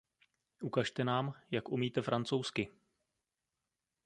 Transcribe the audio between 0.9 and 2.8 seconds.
nám, jak umíte francouzsky.